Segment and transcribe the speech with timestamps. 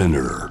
[0.00, 0.48] Spinner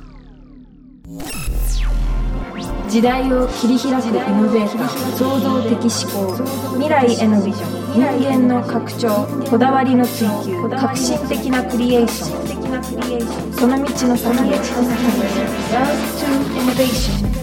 [2.87, 4.87] 時代を切り開くイノベーター
[5.17, 6.37] 創造的思考
[6.75, 13.53] 未来へのビジョン人間の拡張こだわりの追求革新的なクリエーション。
[13.53, 14.59] その道の先へ。
[15.73, 17.39] Love to Innovation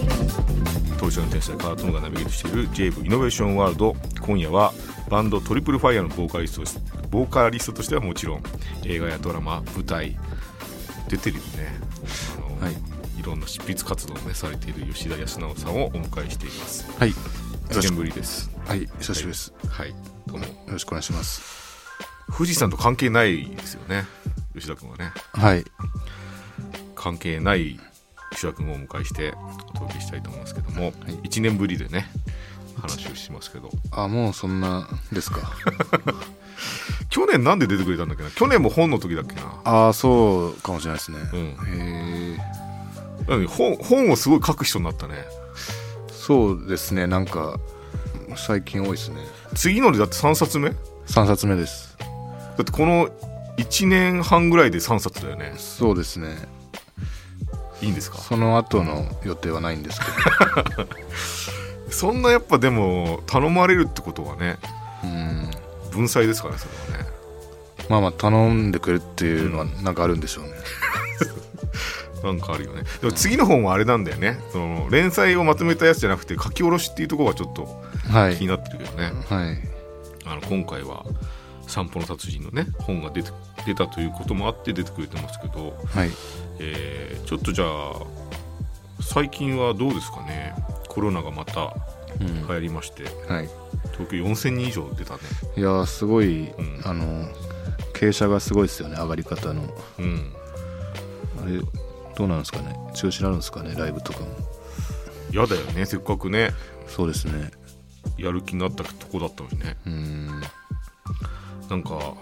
[0.97, 4.73] 当社の天才カートンがナビゲートしている j ブイノベーションワールド今夜は
[5.09, 8.43] バンドトリプルファイヤーのボーカリストですボーカリストとしてはもちろん
[8.85, 10.17] 映画やドラマ舞台
[11.07, 11.79] 出てるよね。
[12.37, 12.73] あの、はい。
[13.19, 16.91] い、ろんな執筆活動をねされている吉田康直さんをお迎えしています。
[16.99, 17.11] はい。
[17.69, 18.49] 1年ぶりです。
[18.65, 19.53] はい、久しぶりです。
[19.69, 19.95] はい。
[20.27, 20.45] どうも。
[20.45, 21.41] よろしくお願いします。
[22.35, 24.05] 富士山と関係ないですよね。
[24.53, 25.11] 吉田君はね。
[25.33, 25.65] はい。
[26.95, 27.79] 関係ない
[28.31, 29.33] 吉田君をお迎えして
[29.69, 30.91] お届けしたいと思いますけども、
[31.23, 32.07] 1年ぶりでね
[32.81, 35.51] 話をしますけどあ、もうそんなですか。
[37.09, 38.29] 去年なんで出てくれたんだっけな？
[38.31, 39.41] 去年も本の時だっけな？
[39.63, 41.17] ああ、そうかもしれないですね。
[41.33, 42.37] うんへ
[43.33, 43.45] え。
[43.47, 45.25] 本本をすごい書く人になったね
[46.11, 47.59] そうですね、なんか、
[48.35, 49.17] 最近多いですね。
[49.55, 50.69] 次のでだって3冊目？
[50.69, 50.75] だ
[51.07, 51.97] 3冊目です。
[52.61, 53.09] ってこの
[53.57, 56.35] 1年半ぐらいで3冊だよねそうですね。
[57.81, 58.17] いいんですか？
[58.17, 60.05] その後の予定はないんですけ
[61.89, 64.57] そんなやっぱでも頼まれるってことはね
[65.03, 65.09] ど。
[65.09, 65.51] うん。
[65.91, 67.09] 文才ですからねそれはね
[67.89, 70.51] まあまあ、頼んでくれるっていうのはなんかあるんでしょうね。
[72.23, 78.35] なんかあるよねでも次の本はあれなんだよねその連載をまとめたやつじゃなくて書き下ろしっていうところがちょっとはい。
[78.35, 79.57] 気になってるけどね、はい。
[80.25, 81.05] あの今回は
[81.67, 83.31] 「散歩の達人」のね本が出て
[83.65, 86.11] 出たということもあって出てくれてますけど、はい。
[86.59, 88.27] えーちょっとじゃあ
[89.01, 90.55] 最近はどうですかね
[90.97, 91.75] コロナがまた
[92.19, 93.49] うん流行りまして、はい。
[93.91, 95.19] 東京4000人以上出たね
[95.55, 96.51] いやー、すごい、ん
[96.85, 97.23] あの、
[97.93, 99.61] 傾斜がすごいですよね、上がり方の。
[99.99, 100.33] うん
[101.39, 101.59] あれ、
[102.15, 102.75] どうなんですかね？
[102.95, 104.25] 中止になるんですかね、ライブとかも。
[105.31, 106.49] 嫌だよねせっかくね
[106.87, 107.51] そうですね。
[108.17, 110.27] やる気になったとこだったのにねうん。
[111.69, 112.15] なんか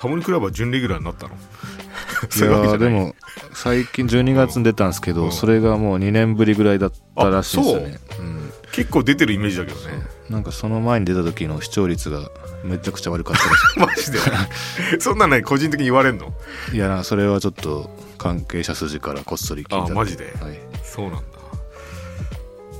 [0.00, 1.34] タモリクラブは準レギュラーになったの？
[1.34, 3.14] いやーでも
[3.52, 5.32] 最近12月に出たんですけど、うん。
[5.32, 7.98] それがもう2年ぶりぐらいだったらしいんですよね。
[8.18, 8.22] う。
[8.22, 10.02] ん、結構出てるイメージだけどね。
[10.30, 12.30] なんかその前に出た時の視聴率が
[12.64, 15.00] めちゃくちゃ悪かったらし マジで？
[15.00, 16.32] そんなの個人的に言われんの？
[16.72, 20.32] いいやなそれはちょっと関係者筋からこっそり聞いたんあマジで？
[20.40, 21.22] はい、そうなんだ。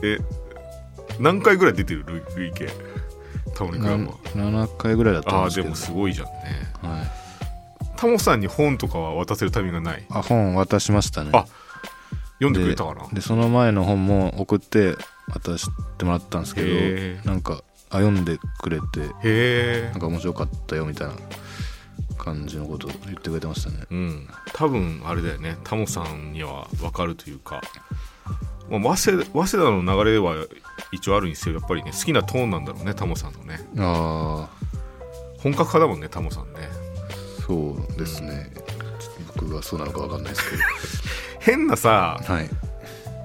[0.03, 0.19] え
[1.19, 2.05] 何回ぐらい出てる？
[2.07, 2.69] 累累計
[3.61, 5.69] タモリクラブは7回ぐらいだったんですけど。
[5.69, 6.33] ああでもすごいじゃんね。
[6.83, 7.11] はい、
[7.99, 10.05] タモさんに本とかは渡せるタイミングがない？
[10.09, 11.31] あ本渡しましたね。
[11.35, 11.45] あ
[12.39, 13.07] 読んでくれたかな？
[13.09, 14.97] ででその前の本も送って
[15.31, 16.63] 渡してもらったんですけ
[17.23, 21.15] どなんかあ読んでくれてへえなんか面白かったよみたいな
[22.17, 23.85] 感じのことを言ってくれてましたね。
[23.91, 24.29] うん。
[24.55, 25.59] 多分あれだよね。
[25.65, 27.61] タモさんには分かるというか、
[28.71, 30.35] まあ、早稲早稲田の流れは
[30.93, 33.61] 一応あるにせよやっぱりね好きなトーンなんだろうねタモさんのね。
[33.79, 34.67] ああ
[35.39, 36.69] 本格派だもんねタモさんね。
[37.47, 38.53] そうですね、
[39.35, 40.45] 僕がそうなのかわかんないです
[41.41, 42.51] 変なさけどはい。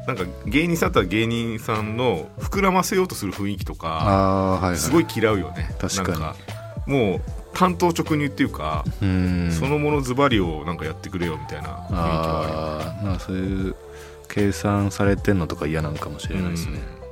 [0.08, 5.76] なんか芸人さんだったら芸人さんの膨らませようとする雰囲気とかああーはい、はい、すごい嫌うよね。
[5.80, 6.36] 確か
[6.88, 6.92] に。
[6.92, 7.22] もう
[7.54, 9.52] 単刀直入っていうか、うーん。
[9.52, 13.76] そのものズバリをなんかやってくれよみたいな雰囲気はあるああまあそういう
[14.28, 17.05] 計算されてんのとか嫌なのかもしれないですね、うん、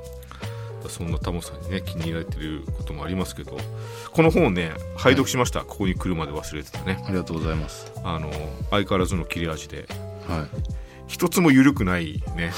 [0.88, 3.56] そんなタモさんにね気に入られてることもありますけど
[4.12, 7.02] この本をね拝読しました、ここに来るまで忘れてたね。
[7.06, 7.90] ありがとうございます。
[8.04, 8.30] あの
[8.70, 9.86] 相変わらずの切れ味で。
[10.28, 10.48] はい。
[11.06, 12.52] 一つも緩くないね。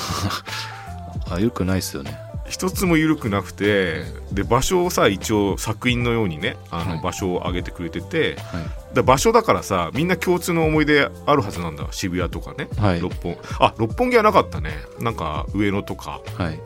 [1.30, 2.18] あよくないですよね。
[2.48, 6.96] 一つも緩くなくてで場所をさ一応作品のようにねあはい。
[6.96, 8.94] の場所を挙げてくれてて、はい。
[8.94, 11.86] だ場所だからさみんな共通の思い出あるはずなんだ。
[11.90, 13.00] 渋谷とかね、はい。
[13.00, 14.70] 六本あ六本木はなかったね。
[15.00, 16.20] なんか上野とか。
[16.36, 16.60] はい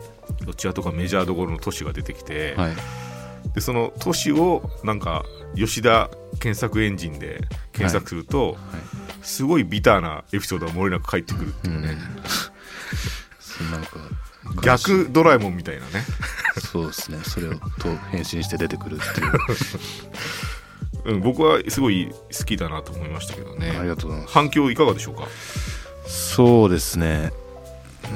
[0.45, 2.75] どちらとかメジャーどころの都市が出てきて、はい。
[3.53, 5.25] でその都市をなんか
[5.55, 6.09] 吉田
[6.39, 7.41] 検索エンジンで
[7.73, 8.57] 検索すると、
[9.21, 11.97] すごいビターなエピソードが漏れなく返ってくるっていうね、
[13.39, 13.97] そうなんか
[14.63, 16.03] 逆ドラえもんみたいなね。
[16.59, 17.19] そうですね。
[17.23, 17.59] それをと
[18.11, 19.31] 変身して出てくるっていう。
[21.13, 23.75] うん、僕はすごい好きだなと思いましたけどね。
[23.79, 24.33] ありがとうございます。
[24.33, 25.23] 反響いかがでしょうか？
[26.05, 27.31] そうですね。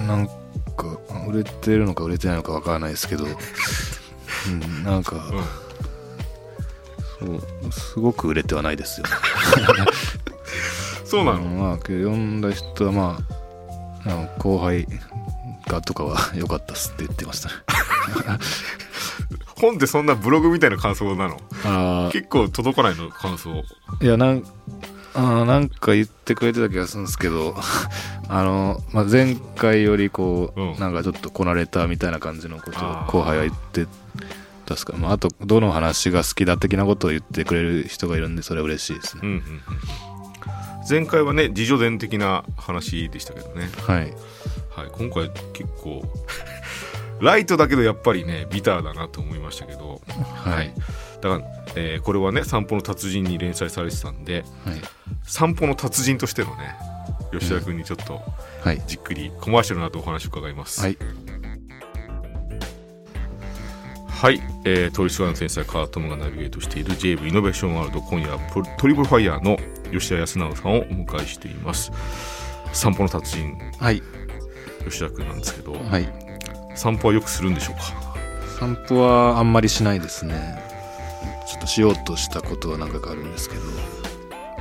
[0.08, 0.30] なん
[0.76, 3.26] か売れてるのか売れてないのかわからないですけど、
[4.48, 5.16] うん、なんか、
[7.20, 9.08] そうすごく売れてはないですよ。
[11.06, 13.20] そうなの、うんまあ読んだ人はま
[14.06, 14.88] ああの後輩
[15.68, 17.56] がとかは良かったっすって言ってましたね。
[19.58, 21.40] 本ってそんなブログみたいな感想なの？
[21.64, 23.64] あ結構届かないの感想。
[23.88, 24.44] あいやなん
[25.16, 27.56] あーなんか言ってくれてた気がするんですけど
[28.28, 30.80] あの、まあ、前回よりこう、うん。
[30.80, 33.12] なんかちょっとこなれたみたいな感じのことをあー。
[33.12, 33.88] 後輩は言って
[34.66, 39.62] たっすか、まあ、あとどの話が好きだ的なことを言ってくれる人がいるんでそれは嬉しいですね、うんうんうん。
[40.90, 44.14] 前回はね自助伝的な話でしたけどね、はい。
[44.76, 46.04] はい、今回結構
[47.22, 50.02] ライトだけどやっぱりねビターだなと思いましたけど、
[50.36, 50.74] はい
[51.28, 54.76] だから、えーこれはね「散歩の達人」に連載されてたんではい。
[55.24, 56.76] 散歩の達人としてのね
[57.34, 58.22] 吉田君にちょっと
[58.64, 58.82] はい。
[58.88, 60.82] じっくりコマーシャルなどお話を伺います。
[60.82, 60.98] はい。
[64.08, 68.40] はい、えー、トリスワンの天才カートムがナビゲートしている JV イノベーションワールド今夜は
[68.78, 69.58] トリプルファイヤーの
[69.92, 71.92] 吉田康直さんをお迎えしています。
[72.72, 73.58] 散歩の達人。
[73.80, 74.02] はい。
[74.88, 76.08] 吉田君なんですけど、はい。
[76.76, 78.16] 散歩はよくするんでしょうか？
[78.60, 80.64] 散歩はあんまりしないですね
[81.48, 83.62] ちょっとしようとしたことは何回かあるんですけど。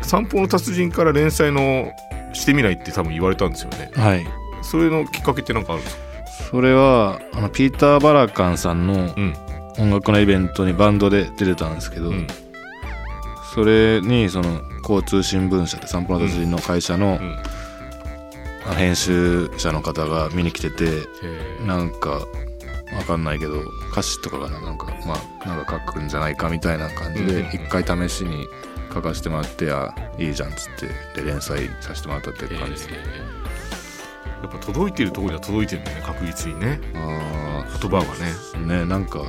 [0.03, 1.93] 散歩の達人から連載の
[2.33, 3.91] してみないって多分言われたんですよね。
[3.95, 4.27] はい。
[4.63, 6.03] それのきっかけって何かあるんですか？
[6.51, 9.35] それはあのピーター・バラカンさんのうん。
[9.79, 12.27] 音楽のイベントにバンドで出てたんですけど、うん。
[13.55, 17.37] それにその交通新聞社って散歩の達人の会社のうん。
[18.67, 21.03] あの編集者の方が見に来てて
[21.67, 22.27] なんか
[22.97, 23.61] わかんないけど
[23.93, 25.15] 歌詞とかがななんかま
[25.45, 28.47] あなんか書くんじゃないかみたいな感じで一回試しに
[28.93, 32.77] 書かせてもらってあいいじゃんっつってで連載させてもらったっていう感じで。
[32.79, 32.99] すね、
[34.43, 36.81] やっぱ届いてるところには届いてるんだね確実にね。
[36.95, 38.33] あ言葉がね。
[38.55, 39.21] あねなんか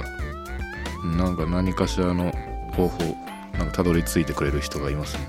[1.03, 2.31] なんか何かしらの
[2.73, 3.17] 方法
[3.57, 5.27] なんかたどり着いてくれる人がいますね。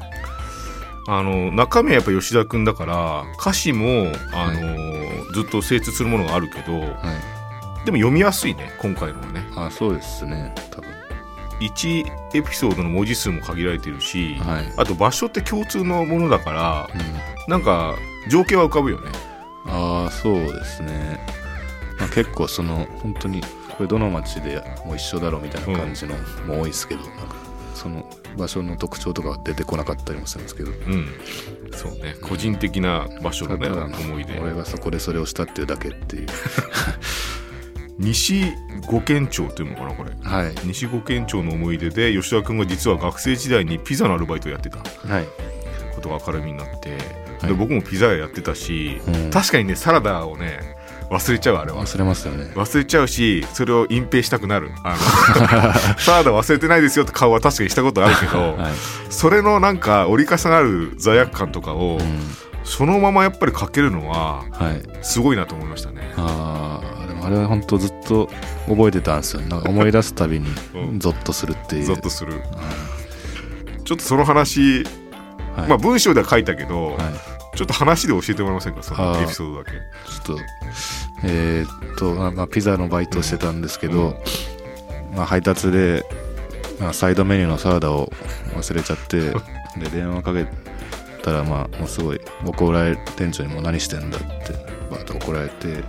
[1.08, 7.35] あの中身はやっぱ吉田君だから歌詞もあの、ずっと精通するものがあるけどはい
[7.86, 9.46] でも読みやすいね今回のはね。
[9.56, 10.90] あそうですね多分。
[11.60, 12.04] 1
[12.34, 14.72] エピソードの文字数も限られてるし、はい。
[14.76, 17.50] あと場所って共通のものだからうん。
[17.50, 17.94] なんか
[18.28, 19.10] 情景は浮かぶよね。
[19.66, 21.24] ああそうですね、
[21.98, 26.14] まあ、結構その本当にこれどの町でも一緒だろうみたいな感じの
[26.46, 27.36] も多いですけど、なんか
[27.74, 28.04] その
[28.36, 30.70] 場所の特徴とかは出てこなかったりもするんですけど。
[30.70, 31.06] うん。
[31.72, 32.16] そうね。
[32.22, 34.38] 個人的な場所のねただ思い出。
[34.40, 36.26] 俺がそこでそれをしたっていうだけっていう
[37.98, 38.54] 西
[38.86, 40.10] 五県庁っていうのかなこれ。
[40.22, 40.54] はい。
[40.64, 44.78] 西五県庁の思い出で吉田君が実は学生時代にピザのアルバイトをやってた。
[44.78, 45.26] はい。
[45.94, 46.90] ことが明るみになって、
[47.40, 47.48] はい。
[47.48, 49.30] で僕もピザ屋やってたし、うん。
[49.30, 50.76] 確かにねサラダをね
[51.10, 51.84] 忘れちゃうあれは。
[51.84, 52.52] 忘れますよね。
[52.54, 54.70] 忘れちゃうしそれを隠蔽したくなる。
[54.84, 58.72] あの サラダ忘れてないですよって顔は確かにしたことあるけど、 はい、
[59.08, 62.30] それのなんか折り重なる罪悪感とかを、うん、
[62.64, 64.82] そのままやっぱり書けるのははい。
[65.02, 66.12] すごいなと思いましたね。
[66.16, 66.80] あ
[67.26, 68.28] あれは本当ずっと
[68.68, 69.42] 覚えてたんですよ。
[69.42, 71.00] なんか思い出すたびにうん。
[71.00, 72.34] ゾッとするっていう、ゾッとする。
[73.84, 74.84] ちょっとその話、
[75.56, 75.68] はい。
[75.68, 77.56] まあ文章では書いたけど、はい。
[77.56, 78.82] ちょっと話で教えてもらえませんか？
[78.82, 79.70] そのエピソードだけ。
[79.70, 80.42] ちょっと
[81.24, 84.22] えーっと、まあまあ、ピザのバイトをしてたんですけど、
[85.14, 86.04] まあ、配達で、
[86.78, 88.12] まあ、サイドメニューのサラダを
[88.54, 89.30] 忘れちゃって
[89.80, 90.46] で電話かけ
[91.22, 94.26] たらまあもうすごい怒られ店長にもう何してんだって
[94.90, 95.82] バーッと怒られて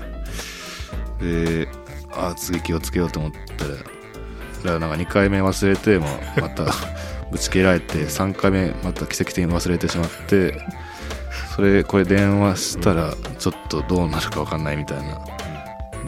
[1.19, 1.67] で
[2.11, 3.89] あー次気をつけようと思ったらだか
[4.63, 6.65] らなんか2回目忘れてもうまた
[7.31, 10.59] ぶち切られて3回目また奇跡的に忘れてしまって
[11.55, 15.19] それこれ電話したらちょっとどうなるか分かんないみたいな。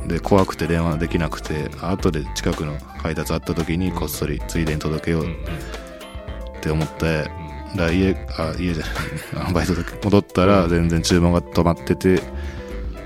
[0.08, 7.32] で怖くて電話できなくて後で近くの配達あった時にこっそりついでに届けようって思って、だか
[7.76, 8.86] ら家あ家じゃ
[9.44, 12.24] ない バイトで戻ったら全然注文が止まってて、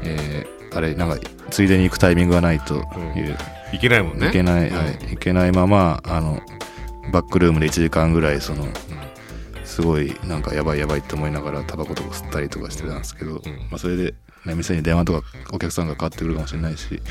[0.04, 1.18] えーあれなんか
[1.54, 2.76] ついでに行くタイミングがないと
[3.16, 3.38] いう、
[3.72, 4.30] いけないもんね。
[4.30, 4.76] いけない、うん。
[4.76, 6.42] はい、いけないままあの
[7.12, 8.66] バックルームで1時間ぐらいその
[9.64, 13.36] すごいなんかやばいやばいって思いながらタバコとか吸ったりとかしてたんですけど、ん。
[13.70, 17.02] まあ、それで、ね、店に電話とかお客さんがかかってくるかもしれないし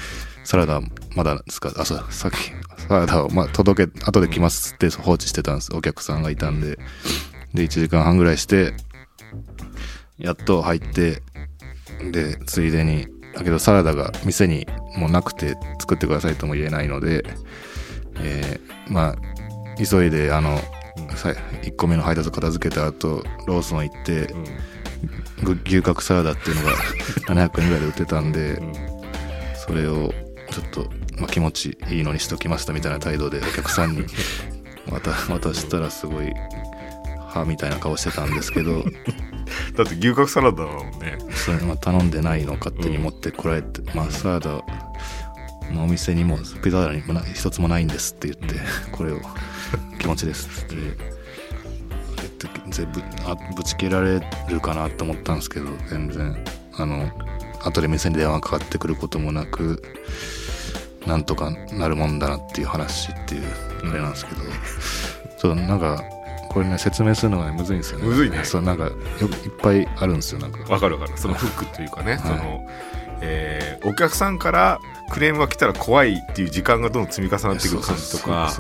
[0.42, 0.80] サラダ
[1.14, 1.72] まだですか？
[1.76, 2.36] あそうさっき
[2.88, 5.72] サラダをまあ届け後で来ますって放置してたんです。
[5.74, 6.78] お客さんがいたんで。
[7.54, 8.72] で1時間半ぐらいして
[10.18, 11.22] やっと入って
[12.10, 17.24] でついでにだけどサラダが店にもうなくて作ってくださいとも言えないので、
[18.20, 19.16] えーまあ
[19.76, 20.58] 急いであの、
[21.16, 21.30] さ
[21.62, 24.44] 1個目の配達を片付けた後ローソン行ってうん
[25.44, 28.72] ぐ牛角サラダっていうのが700円ぐらいで売ってたんでうん。
[29.66, 30.12] それを
[30.50, 34.04] ちょっと、まあ、気持ちいいのにしときましたみたいな態度でお客さんに
[34.90, 36.32] また渡したらすごい
[37.28, 38.84] 歯みたいな顔してたんですけど
[39.76, 41.18] だって牛角サラダだもんね。
[41.34, 44.50] それまあ頼んでないの勝手に持ってこられて、まあサラダ、
[45.72, 49.20] まあ、お店にもピザ屋にもな一つもないんですって言って、これを
[49.98, 51.12] 気持ちですって言って
[52.48, 56.44] って全部あぶち切られるかなと思ったんですけど全然
[56.74, 57.10] あの
[57.64, 59.82] 後で店に電話かかってくることもなく
[61.06, 63.42] なんとかなるもんだなっていう話っていう
[63.90, 64.40] あれなんですけど、
[65.38, 66.02] そうなんか
[66.52, 68.06] これね説明するのがねむずいんですよね。
[68.06, 68.44] むずいね。
[68.44, 68.90] そうなんかよ
[69.44, 70.60] いっぱいあるんですよなんか。
[70.72, 71.18] わかるわかる。
[71.18, 72.18] そのフックというかね、い。
[72.18, 72.66] その、
[73.20, 74.80] えーお客さんから
[75.10, 78.50] クレームが来たら怖いっていう時間がどんどん積み重なってくる感じとか。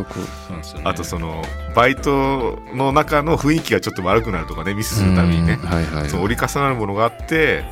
[0.84, 1.44] あとその
[1.74, 5.58] バイトの中の雰囲気がちょっと悪くなるとかねミスするたびにね。
[5.62, 7.64] うんはいはい折り重なるものがあって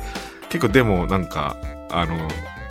[0.49, 1.57] 結構でもなんか
[1.89, 2.27] あの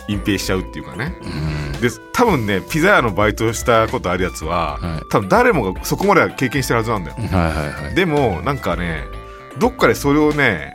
[0.07, 1.15] 隠蔽しちゃうっていうかね。
[1.21, 1.81] うん。
[1.81, 5.09] で多分ねピザ屋のバイトしたことあるやつは、はい。
[5.09, 7.15] 多分誰もがそこまでは経験してるはずなんだよ。
[7.17, 7.95] はいはいはい。
[7.95, 9.03] でもなんかね
[9.57, 10.73] どっかでそれをね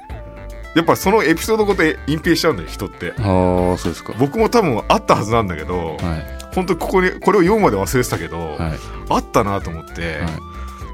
[0.74, 3.12] やっぱそのエピソードごと隠蔽しちゃうんだよ人って。
[3.18, 4.14] ああそうですか。
[4.18, 6.36] 僕も多分あったはずなんだけど、はい。
[6.54, 8.78] 本当にここにこれを読むまで忘れてたけど、はい。
[9.08, 10.28] あったなと思って、は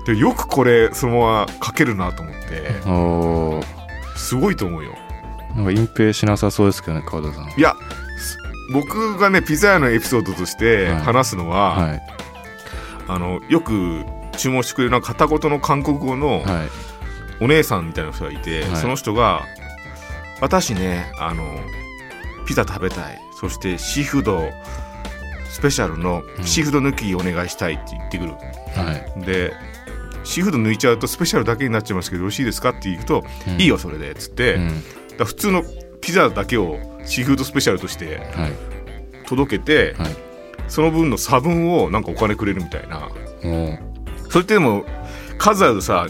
[0.07, 3.93] でよくこれそのまま書けるなと思って。
[4.15, 4.95] すごいと思うよ
[5.57, 7.49] なんか隠蔽しなさそうですけどね川田さん。
[7.59, 7.75] いや
[8.19, 8.39] す
[8.73, 11.01] 僕がねピザ屋のエピソードとしてはい。
[11.03, 12.03] 話すのは、はい。
[13.09, 14.05] あのよく
[14.37, 17.45] 注文してくれる片言の韓国語のはい。
[17.45, 18.77] お姉さんみたいな人がいて、はい。
[18.77, 19.43] その人が
[20.41, 21.45] 「私ねあの
[22.47, 23.21] ピザ食べたい。
[23.41, 24.51] そしてシーフード
[25.51, 26.45] スペシャルのうん。
[26.45, 29.21] シーフード抜きお願いしたい」って言ってくる、はい。
[29.27, 29.53] で
[30.25, 33.61] シーフード抜いちゃうとスペシャルだけになっちゃいますけどよろしいですかって言うと「うん。
[33.61, 34.85] いいよそれで」っつって、うん
[35.21, 35.63] ら普通の
[36.01, 38.53] ピザだけをシーフードスペシャルとしてはい。
[39.27, 40.17] 届けて、はい。
[40.69, 43.09] その分の差分をなんかお金くれるみたいな。
[43.45, 43.79] お
[44.31, 44.85] それってでも
[45.39, 46.07] 数あるさ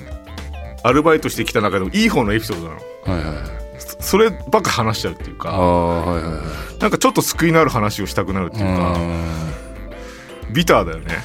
[0.84, 2.80] アルバイトしてきた中でもいい方のエピソードなの。
[2.80, 3.46] はいはいはい。
[3.78, 6.38] そそればっか話しちゃうっていうかはいはいは
[6.78, 6.78] い。
[6.80, 8.96] なんかちょっと救いのある話をしたくなるっていうか
[10.52, 11.16] ビターだよね。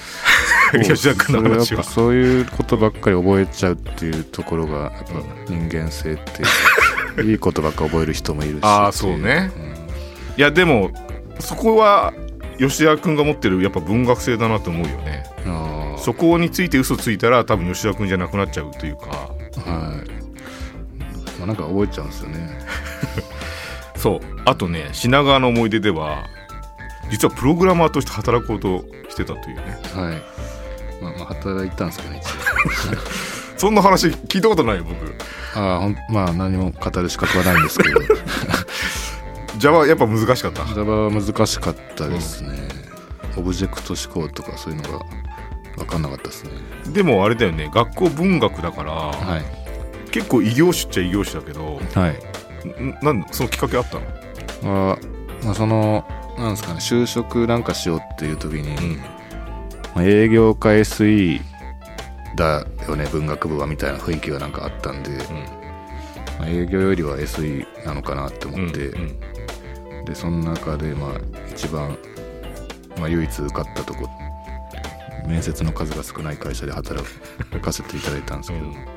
[0.84, 1.84] 吉田君の話は。
[1.84, 5.13] そういうことばっかり覚えちゃうっていうところがやっぱ
[5.48, 6.50] 人間性っていうか
[7.24, 8.59] いいことばっか覚える人もいるし。
[8.63, 9.51] あーそうね。
[10.38, 10.91] いやでも
[11.39, 12.13] そこは
[12.59, 15.24] 吉田君が持ってるやっぱ文学性だなと思うよね。
[15.97, 19.31] そこについて嘘ついたら多分吉田君じゃなくなっちゃうというか。
[19.65, 21.39] あはい。
[21.39, 22.59] まあなんか覚えちゃうんですよね。
[23.97, 24.19] そう。
[24.45, 26.25] あとね品川の思い出では
[27.09, 29.79] 実はプログラマーとして働こうとしてたというね。
[29.93, 30.21] はい。
[31.01, 32.97] まあ、まあ働いたんですけどね一応
[33.57, 34.95] そんな話聞いたことないよ僕。
[35.55, 37.99] ああまあ何も語る資格はないんですけど。
[39.57, 42.69] Java やっぱ難しかった？Java は難しかったですね、
[43.35, 45.05] オブジェクト思考とかそういうのが
[45.77, 46.51] 分かんなかったですね。
[46.93, 50.11] でもあれだよね学校文学だから、はい。
[50.11, 52.83] 結構異業種っちゃ異業種だけどはい。
[52.83, 54.05] んなんそのきっかけあったの？
[54.89, 54.99] は、
[55.43, 56.05] まあ、その
[56.37, 58.97] なんですかね就職なんかしようっていう時に、うん。
[59.95, 61.41] まあ営業か SE
[62.38, 65.10] だよね文学部はみたいな雰囲気がなんかあったんで、
[66.39, 69.20] まあ営業よりは SE なのかなってうん思って、うん
[70.06, 71.12] でその中でまあ
[71.51, 71.98] 一番、
[72.98, 74.10] まあ、唯一受かったとこ
[75.27, 77.06] 面接の数が少ない会社で働
[77.62, 78.72] かせていただいたんですけど、うん。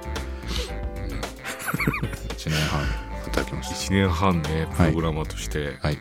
[2.31, 2.85] 1年半
[3.25, 5.99] 働きまし1年半ねプログラマーとして、たはい。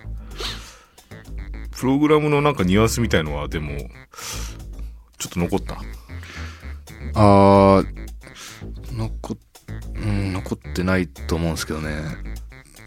[1.71, 3.71] プログラムのなんかニュアンスみたいのはでも
[5.17, 5.77] ちょっと残った？
[7.19, 9.37] あー残っ
[9.95, 12.01] うん残ってないと思うんですけどね。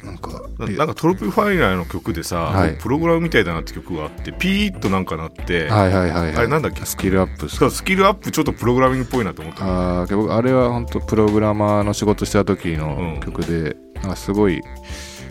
[0.02, 2.76] なんかえななんかトロピファイナーの曲でさ、はい。
[2.76, 6.84] プログラムみたいだなって曲があってピーッとなんかなって、はいはいはい、はい、あれなんだっけ？
[6.84, 12.78] スキルアップそうスキルアップちょっとプログラミングっぽいなと思ったあー僕あれは本当プログラマーの仕事した時うん。
[12.80, 14.60] の曲で、なんかすごい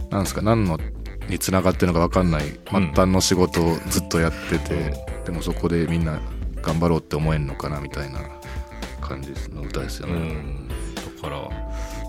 [0.10, 0.80] なんですか何の
[1.28, 2.60] につながってるのか分かんない末
[2.96, 4.94] 端の仕事をずっとやってて、
[5.26, 6.22] でもそこでみんな
[6.62, 8.20] 頑張ろうって思えんのかなみたいな
[9.12, 10.68] 感じの歌ですようね、ん。
[10.68, 10.74] だ
[11.22, 11.50] から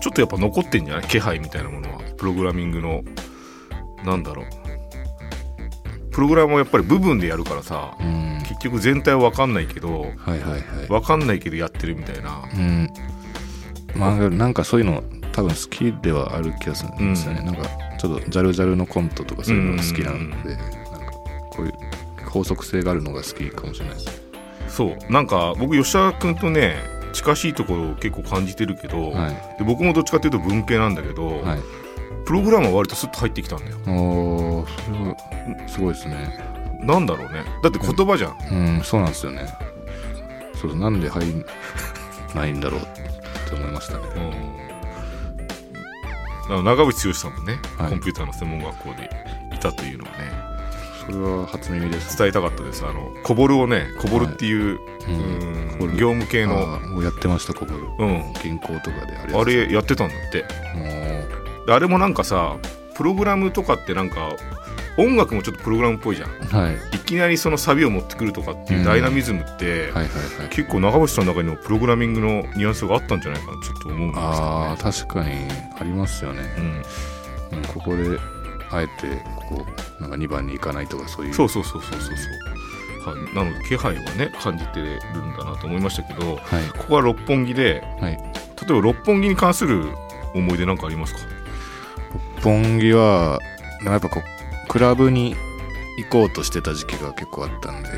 [0.01, 1.07] ちょっとやっぱ残ってんじゃない？
[1.07, 1.99] 気配みたいなものは。
[2.17, 3.03] プログラミングの
[4.05, 4.45] なんだろう。
[6.11, 10.61] プログラムはやっぱり部分でやるからさうん、結局全体は分かんないけどはいはいはい。
[10.87, 12.43] 分かんないけどやってるみたいな。
[12.53, 12.89] うん。
[13.95, 17.45] まあなんかそういうの多分好きではある気がするんですよね、うん。
[17.47, 17.69] なんか
[17.99, 21.11] ちょっとジャルジャルのコントとかそういうのが好きなんで、うんなんか
[21.51, 21.73] こういう
[22.29, 24.21] 法則性があるのが好きかもしれないです。
[24.67, 25.11] そう。
[25.11, 26.77] なんか僕吉田君とね
[27.13, 29.57] 近しいところを結構感じてるけど、はい。
[29.57, 31.59] で僕もどっちかっていうと文系なんだけど、はい。
[32.25, 33.77] プログラムは割とスッと入ってきたんだよ。
[33.87, 35.15] おーそれは
[35.67, 36.39] すごいですね。
[36.81, 37.45] なんだろうね。
[37.61, 39.47] だって言葉じゃん、うんそうなんですよね。
[40.59, 41.45] そうなんで入ん
[42.35, 42.83] ないんだろうっ
[43.49, 44.03] て思いましたね。
[46.49, 47.89] うん、長渕剛さんもね、はい。
[47.91, 49.09] コンピューターの専門学校で
[49.53, 50.52] いたというのはね
[51.05, 52.17] それは初耳です。
[52.17, 52.85] 伝えたかったです。
[52.85, 54.79] あのこぼるをねこぼるっていう、う
[55.81, 55.97] うん。
[55.97, 57.01] 業務系の。
[57.01, 58.33] やってましたここうん。
[58.41, 59.17] 銀行とかで。
[59.17, 60.45] あれあれやってたんだって。
[61.67, 62.57] あれもなんかさ
[62.95, 64.29] プログラムとかってなんか
[64.97, 66.29] 音楽もちょっとプログラムっぽいじゃん。
[66.29, 66.75] はい。
[66.95, 70.03] いきなりそのサビを持ってくるとかっていうダイナミズムって、はいはい
[70.39, 70.49] はい。
[70.49, 74.37] 結構長渕さんの中にもプログラミングのニュアンスがあったんじゃないかなちょっと思うんですけどね。
[74.37, 75.31] ああ確かに。
[75.79, 78.19] ありますよね、うん、うん、ここで
[78.73, 79.65] あえてこ
[79.99, 81.33] うなんか2番に行かないとかそういう。
[81.33, 86.63] そうそうそうそうそうそう、はい、なので気配はね感じてるんだなと思いましたけどはい。
[86.77, 88.13] ここは六本木ではい。
[88.13, 88.19] 例
[88.69, 89.85] えば六本木に関する
[90.33, 91.19] 思い出なんかありますか？
[92.37, 93.39] 六本木は
[93.85, 95.35] やっぱこうクラブに
[95.97, 97.89] 行こうとしてた時期が結構あったんで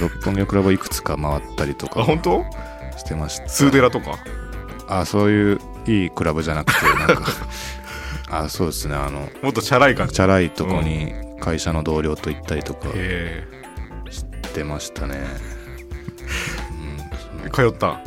[0.00, 2.44] 六本木のクラブいくつか回ったりとあか本当？
[2.96, 3.46] してました。
[3.46, 4.18] ツーデラとか？
[4.88, 7.22] あそういういいクラブじゃなくてなんか
[8.30, 8.94] あそうですね。
[8.94, 10.14] あのもっとチャラい感じ。
[10.14, 13.44] チャラいとこに会社の同僚と行ったりとかへ
[14.10, 15.20] してましたね、
[17.44, 18.00] え通った。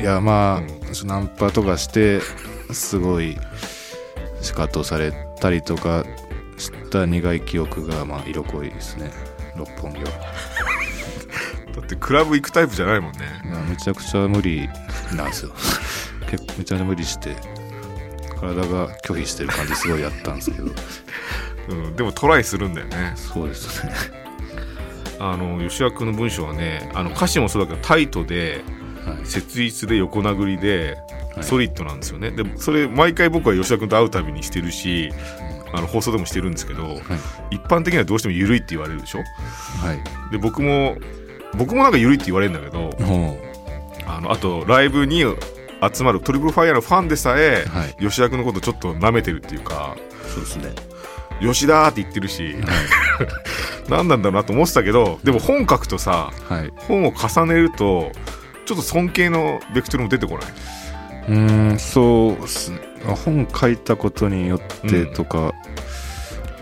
[0.00, 1.06] いやまあ、うん。
[1.06, 2.20] ナンパとかして
[2.72, 3.38] すごい
[4.40, 6.04] シカトされたりとか
[6.58, 9.10] した苦い記憶がまあ色濃いですね。
[9.56, 10.10] 六本木は。
[11.74, 13.20] だってクラブ行くタイプじゃないもんね。
[13.68, 14.68] めちゃくちゃ無理
[15.14, 15.52] なんですよ。
[16.30, 17.36] 結構めちゃめちゃ無理して
[18.42, 20.70] 体が拒否してる感じすごいやったんですけど。
[21.70, 23.12] うん、でもトライするんだよね。
[23.16, 23.92] そうですね。
[25.20, 28.64] あの吉田君の文章はねあの歌詞もそうだけどタイトで
[29.06, 29.26] はい。
[29.26, 30.98] 切実で横殴りで
[31.34, 31.44] はい。
[31.44, 35.10] ソリッドなんですよね、でもそれ毎回僕は吉田君と会うたびにしてるし
[35.72, 36.98] あの放送でもしてるんですけどはい。
[37.52, 39.20] 一般的にはどうしても緩いって言われるでしょ？
[39.20, 40.02] はい。
[40.32, 40.96] で僕も
[41.54, 43.38] 僕もなんか緩いって言われるんだけども
[44.06, 45.24] あのあとライブに
[45.92, 47.96] 集まるトリプルファイヤーのファンでさえうはい。
[47.98, 49.96] 吉田君のことちょっと舐めてるっていうか
[50.34, 50.70] そうですね。
[51.40, 52.56] 吉田って言ってるし
[53.88, 58.12] 何なんだろうなと思ってたけどでも本書くとさはい、はい、本を重ねると
[58.64, 60.44] ちょっと尊敬のベクトルも出てこない？
[61.28, 62.78] うーんそうっすね。
[63.08, 65.52] あ本書いたことによってとか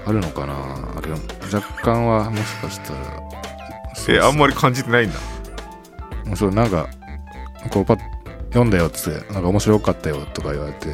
[0.07, 1.19] あるのかな、あれは
[1.53, 3.17] 若干はもしかしたらそう
[3.93, 5.19] っすえあんまり感じてないんだ。
[6.35, 6.89] そうなんか
[7.69, 7.99] こうパッ
[8.51, 10.91] 読んだよっつってなんか面白かったよとか言われて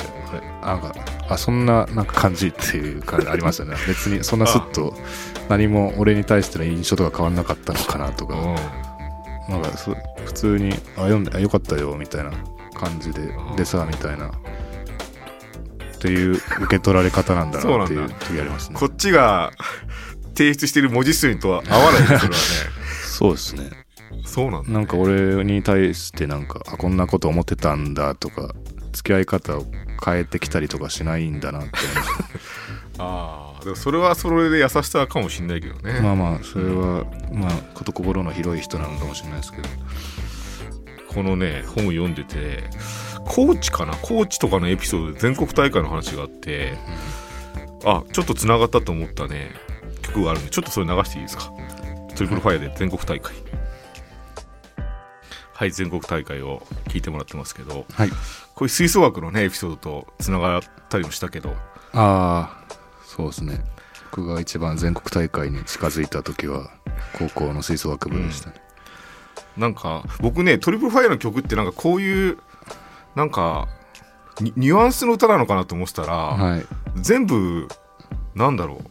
[0.63, 0.95] なんか
[1.29, 3.77] あそんななんか感じっていう感じありましたね。
[3.89, 4.95] 別にそんなスッと
[5.49, 8.35] 何も俺に対しての印象とか変わんなかったのかなとか。
[8.35, 12.33] うなんかそ普通にあ読んであよかったよみたいな
[12.75, 13.57] 感じでん。
[13.57, 14.29] でさみたいな。
[14.29, 18.75] っていう受け取られ方なんだなっていう時ありますね。
[18.75, 19.51] んこっちが
[20.37, 22.37] 提出している文字数にとは合わないねそれはね。
[23.07, 23.86] そうですね
[24.25, 28.55] そうなんだなんか俺に対してなんかあこんなこと思ってたんだとか
[28.93, 29.65] 付き合い方を
[30.05, 31.71] 変えてきたりとかしないんだなって。
[32.99, 39.69] ああでもそれはそれで優しさかもしんないけどね、まあまあそれはまあこと心の広い人なのかもしれないですけど。
[41.13, 42.65] このね本を読んでて
[43.25, 43.95] 高知かな？
[44.03, 46.75] 高知とかのエピソードで全国大会の話があって
[47.87, 49.51] あちょっとつながったと思ったね
[50.03, 51.51] 曲があるんでちょっとそれ流していいですか？
[52.15, 53.35] トリプルファイアで全国大会。
[53.35, 53.66] はい
[55.71, 58.11] 全国大会を聞いてもらってますけどはい。
[58.11, 58.17] こ
[58.61, 61.55] ういう吹奏楽のねエピソードとつながったりもしたけど。
[61.93, 62.65] ああ
[63.05, 63.65] そうですね。
[64.11, 66.71] 僕が一番全国大会に近づいた時は
[67.19, 68.57] 高校の吹奏楽部でしたね、
[69.59, 72.39] なんか僕ねトリプルファイアの曲ってなんかこういう
[73.15, 73.69] なんか
[74.41, 76.67] ニニュアンスの歌なのかなと思ってたら、はい。
[76.97, 77.69] 全部
[78.35, 78.91] なんだろう。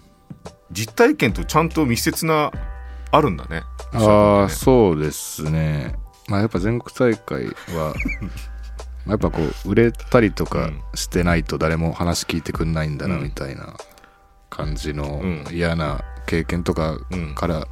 [0.72, 2.52] 実体験とちゃんと密接な
[3.12, 3.64] あるんだね。
[3.94, 5.96] ああそそうですね
[6.28, 7.94] まあやっぱ全国大会は
[9.06, 13.24] まあやっぱこう売れたりとかしてないと誰も話聞いてくんないんだなうん。
[13.24, 13.76] みたいな
[14.50, 15.46] 感じのうん。
[15.52, 17.36] 嫌な経験とかうん。
[17.36, 17.68] から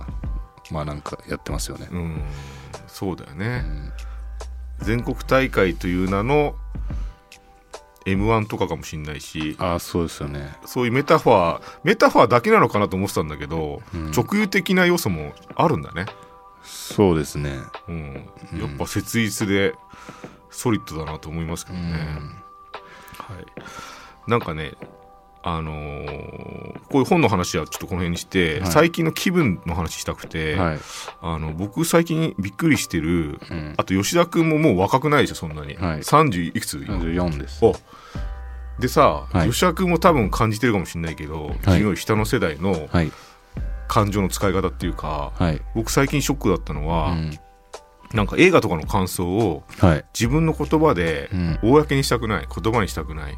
[0.71, 2.21] まあなんかやってますよね、うん。
[2.87, 3.93] そうだようね、ん。
[4.79, 6.55] 全国大会という名の
[8.05, 9.55] m 1とかかもしんないし。
[9.59, 10.53] ああそうですよね。
[10.65, 14.11] そういうメタファーメタファーだけなのかなと思ってたんだけど、うん。
[14.11, 16.05] 直輸的な要素もあるんだね、
[16.63, 17.57] そうですね。
[17.87, 18.59] うん、うん。
[18.59, 19.75] やっぱ切実で
[20.49, 21.93] ソリッドだなと思いますけうどね、ん。
[21.93, 21.99] は
[24.27, 24.73] い、なんかね
[25.43, 28.71] あのーこういう本の話はちょっとこの辺にして、はい。
[28.71, 30.79] 最近の気分の話したくて、はい、
[31.21, 35.99] あの僕最近びっくりしてるうん、あと吉田君ももう若くないでしょそんなに、はい。
[35.99, 37.65] 30いくつ？34です。
[37.65, 37.75] お。
[38.79, 39.49] でさ、はい。
[39.49, 43.11] 吉田君も多分感じてるかもしれないけど、君より下の世代のはい
[43.93, 45.61] 感情の使い方っていうか、はい。
[45.75, 47.37] 僕最近ショックだったのうは、ん。
[48.13, 50.05] なんか映画とかの感想をはい。
[50.13, 51.59] 自分の言葉でうん。
[51.61, 53.37] 公にしたくない言葉にしたくない。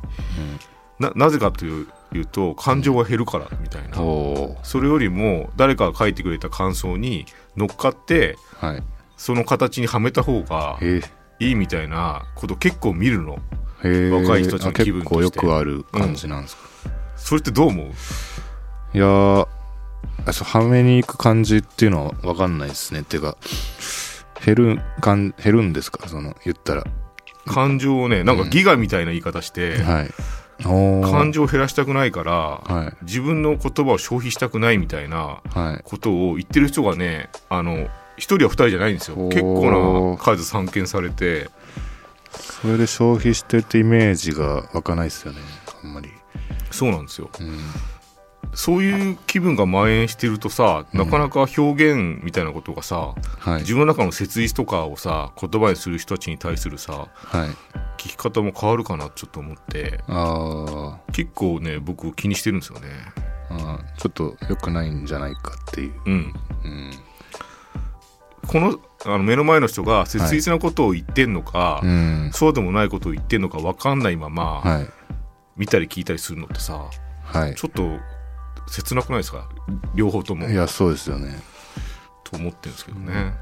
[1.00, 7.26] ななぜかといういうと感情が減るからみたいな、おそれよりも誰かが書いてくれた感想に
[7.58, 8.84] 乗っかってーはい。
[9.18, 11.10] その形にはめた方がえー。
[11.40, 13.40] いいみたいなこと結構見るの。
[13.84, 16.62] 若い人たちの気分あ結構よとしてくある感じなんですか、
[17.18, 17.88] それってどう思う？
[17.88, 19.48] いや
[20.26, 23.02] はめに行く感じっていうのは分かんないですね。
[23.02, 23.38] っていうか
[24.46, 26.08] 減るかん減るんですか？
[26.08, 26.84] その言ったら。
[27.46, 30.10] 感情をねなんかギガみたいな言い方して、はい。
[30.66, 31.12] おー。
[31.12, 33.06] 感情を減らしたくないから、はい。
[33.06, 35.82] 自分の言葉を消費したくないみたいなはい。
[35.84, 39.18] ことを言ってる人がねあの一人は二人じゃないんですよ。
[39.30, 41.50] 結構な数散見されて。
[42.62, 45.40] それで消費してってイメージが湧かないですよね
[45.84, 46.10] あんまり。
[46.70, 47.30] そうなんですよ。
[47.40, 47.60] うん
[48.56, 53.60] そういう気分が蔓延してるとさ、なかなか表現みたいなことがさはい。
[53.62, 57.50] 自分の中の切実とかをさ言葉にする人たちに対するさはい。
[57.98, 60.00] 聞き方も変わるかなちょっと思って。
[60.08, 61.12] あー。
[61.12, 62.88] 結構ね僕気にしてるんですよね。
[63.50, 64.02] あー。
[64.02, 65.94] ちょっと良くないんじゃないかっていう。
[66.06, 66.34] うん。
[66.64, 66.92] うん。
[68.48, 72.32] このあの目の前の人が切実なことを言ってんのか、うん。
[72.34, 74.88] そうでもないことを言ってんのか分かんないまま、はい。
[75.58, 76.86] 見たり聞いたりするのってさ
[77.24, 77.56] はい。
[77.56, 78.00] ちょっと
[78.68, 79.48] 切なくないですか？
[79.94, 80.48] 両方とも。
[80.50, 81.42] いやそうですよね。
[82.24, 83.34] と思ってるんですけどね、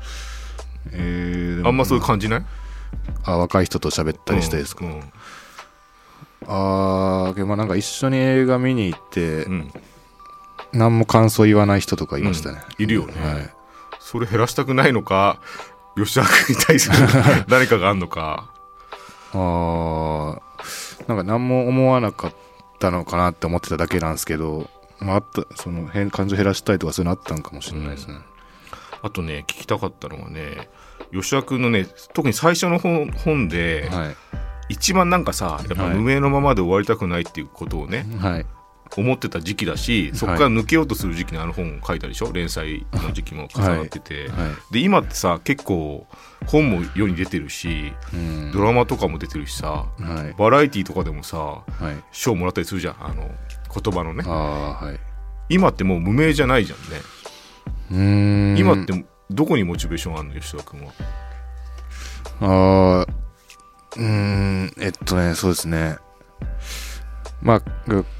[0.91, 2.45] えー、あんまそういう感じない？
[3.23, 5.01] あ若い人と喋ったりしてですか、うん
[6.45, 9.71] ああでもなんか一緒に映画見に行って、うん。
[10.73, 12.83] 何も感想言わない人とかいましたね、うん。
[12.83, 13.13] いるよね。
[13.13, 13.49] はい。
[14.01, 15.39] それ減らしたくないのか
[15.95, 16.97] 吉田君に対する
[17.47, 18.49] 何かがあんのか。
[19.31, 20.41] あー
[21.07, 22.33] なんか何も思わなかっ
[22.79, 28.15] たのかなって思ってただけなんですけど、まあ、あったその変感情減らしたいとかそういうのあったんかもしれないですね、
[29.01, 30.69] あとね聞きたかったのはね
[31.11, 34.15] 吉田君のね特に最初の本本で、はい。
[34.69, 35.95] 一番なんかさやっぱはい。
[35.95, 38.45] 無名のままで終わりたくないっていうことをね、はい。
[38.95, 44.73] 思ってた時期だしそこから抜けようとする時期にあの本を書いたでしょ連載の時期も重なってて、はい。
[44.73, 46.07] で今ってさ結構
[46.45, 48.51] 本も世に出てるしうん。
[48.51, 50.33] ドラマとかも出てるしさはい。
[50.37, 52.03] バラエティーとかでもさはい。
[52.11, 52.95] 賞もらったりするじゃん。
[52.99, 53.29] あの
[53.73, 54.23] 言葉のね。
[54.23, 54.99] はい。
[55.53, 56.85] 今ってもう無名じゃないじゃんね、
[57.91, 58.57] うーん。
[58.57, 60.91] 今ってどこにモチベーションあるの吉田君は？
[62.39, 65.97] ああ、うーん、えっとね、そうですね。
[67.41, 67.61] まあ、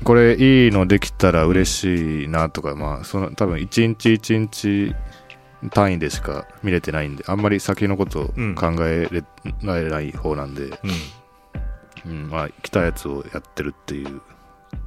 [0.04, 4.94] これいいのできたら嬉しいなとか、まあ、その多分一日一日
[5.72, 8.56] 単位でしか見れてないんで、あんまり先のことを考うん。
[8.82, 9.24] えれ
[9.64, 12.12] られない方なんで、うん。
[12.12, 14.22] うん、まあ、来たやつをやってるっていう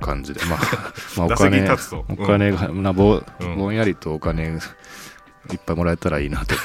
[0.01, 0.59] 感じで、まあ、
[1.16, 1.68] まあお金、
[2.09, 3.57] お金が、なぼうん。
[3.57, 4.59] ぼんやりとお金
[5.53, 6.62] いっぱいもらえたらいいなとか、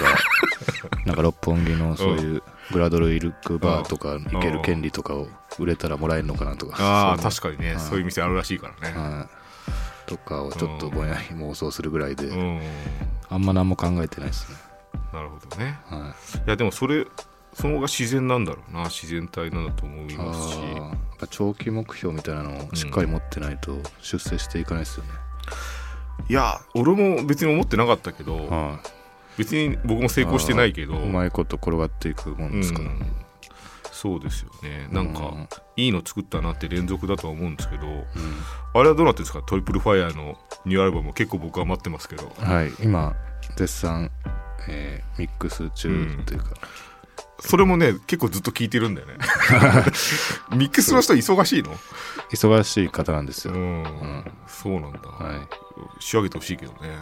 [1.05, 5.27] なんか六本木のそういうグラドルイルクバーとか行ける権利とかを
[5.59, 6.75] 売れたらもらえるのかなとか。
[6.79, 7.75] ああ確かにね。
[7.75, 7.79] はい。
[7.79, 8.97] そういう店あるらしいからね。
[8.97, 9.29] はい。
[10.07, 12.61] とかをちょっとぼんやり妄想するぐらいで、うん。
[13.29, 14.57] あんま何も考えてないですね。
[15.13, 15.79] なるほどね。
[15.89, 16.13] は
[16.45, 16.49] い。
[16.49, 17.05] やでもそれ
[17.53, 18.85] その方が自然なんだろうな。
[18.85, 20.17] 自然体なんだと思いい。
[20.17, 20.57] ますし
[21.21, 25.11] ぱ長期目標みたいなのをしっかり持ってないと出世していかないですよね。
[26.29, 28.87] いや俺も別に思ってなかったけどはい。
[29.37, 33.11] 別に僕も成功してないけどうまいこと転がっていくもんですから、うん。
[33.91, 34.87] そうですよね。
[34.91, 38.03] なんかうんいいの作ったなって連続だとは思うんですけどうん。
[38.73, 39.41] あれはどうなってるんですか？
[39.41, 42.31] トリプルファイヤーのニューアルバム結構僕は待ってますけど。
[42.39, 42.71] はい。
[42.83, 43.15] 今
[43.55, 44.11] 絶賛、
[44.69, 45.89] えーミックス中
[46.25, 46.51] というか、
[47.41, 49.15] それもね結構ずっと聞いてるんだよね。
[50.55, 51.75] ミックスの人忙しいの？
[52.31, 54.31] 忙しい方なんですよ、うん、ん。
[54.47, 55.47] そうなんだ、は
[55.99, 56.97] 仕上げてほしいけどね、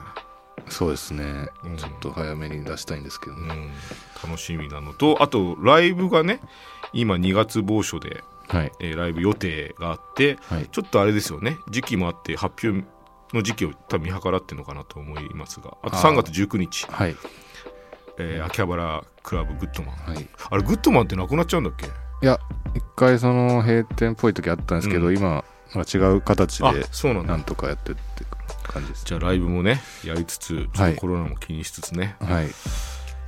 [0.68, 1.78] いそうですね、うん。
[1.78, 3.54] ちょっと早めに出したいんですけどね、
[4.24, 6.40] うん、楽しみなのとあとライブがね
[6.94, 8.72] 今2月某所で、はい。
[8.80, 10.68] えーライブ予定があってはい。
[10.72, 11.58] ちょっとあれですよね。
[11.70, 12.88] 時期もあって発表
[13.34, 16.12] の時期を多分見計らってるのかなと思いますがあとあー。
[16.12, 17.16] 3月19日、はい
[18.20, 19.96] えー秋葉原クラブグッドマン。
[19.96, 20.28] はい。
[20.52, 21.88] あれグッドマンってなくなっちゃうんだっけ？
[21.88, 21.90] い
[22.22, 22.38] や
[22.76, 25.18] 一回その閉店っぽい時あったんですけど、うん。
[25.18, 27.34] 今まあ違う形あでそうなんだ。
[27.34, 28.02] なんとかやってって
[28.64, 29.06] 感じです。
[29.06, 32.48] じゃあライブもねやりつつちょっとコロナも気にしつつね、はい。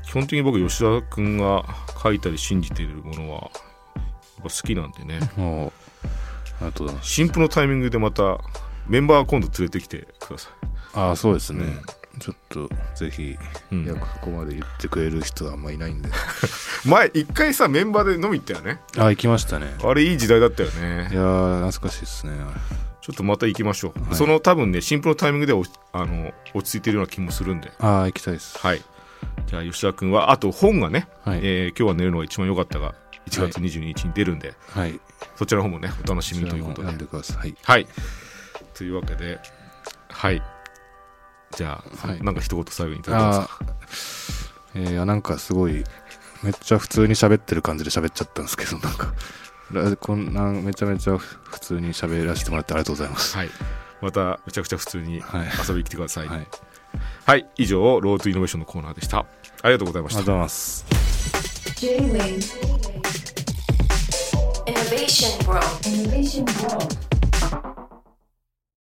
[0.06, 1.64] 基本的に僕吉田君が
[2.02, 3.52] 書いたり信じているものは
[4.44, 5.20] 好きなんでね。
[5.38, 5.72] もう
[6.58, 7.10] ありがとうございます。
[7.10, 8.40] 新婦のタイミングでまた
[8.88, 10.50] メンバー今度連れてきてくださ
[10.94, 11.64] ああそうですね、
[12.19, 13.38] ちょっとぜひ、い、
[13.71, 13.86] うん。
[13.86, 16.10] いやここまで言ってくれる人はあんまいないんで。
[16.86, 18.80] 前一回さメンバーで飲み行ったよね。
[18.97, 19.76] あ行きましたね。
[19.84, 22.34] あれいい時代だったよいねやー懐かしいですね。
[23.02, 24.15] ちょっとまた行きましょう、はい。
[24.15, 27.71] その多分ね新婦のタイミングでおあの落ち着いてるような気もするんで。
[27.80, 28.58] ああ行きたいです。
[28.60, 28.82] はい。
[29.47, 32.93] じゃあ吉田君はあと本がね、はい、えー今日は寝るのが一番良かったが
[33.30, 35.00] 1月22日に出るんで、はい。
[35.36, 36.88] そちらの方もねお楽しみということで。
[36.88, 37.56] 読んでください。
[37.63, 37.88] はい。
[38.74, 39.39] というわけで
[40.10, 40.41] はい
[41.56, 42.22] じゃあ、はい。
[42.22, 45.84] なんか一言最後にいただけますあかーえー、なんかすごい
[46.44, 49.14] めっちゃ普通に喋ってる感じで喋っちゃったんですけどなんか
[49.72, 53.36] ラこんなめちゃめちゃ普通に喋らせてもらってありがとうございます。
[53.38, 53.50] はい。
[54.02, 55.48] まためちゃくちゃ普通にはい。
[55.68, 56.28] 遊びに来てください。
[56.28, 56.48] はい。
[57.26, 59.20] はい、以上ロードイノベーションのコーナーでした。
[59.20, 59.26] あ
[59.66, 60.20] りがとうございました。
[60.20, 60.86] ありがとうございます。
[61.78, 62.72] J-Wave
[64.68, 67.21] Innovation World Innovation World